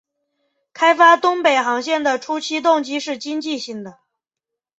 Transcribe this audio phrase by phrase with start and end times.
[0.73, 3.99] 开发东北航线的初期动机是经济性的。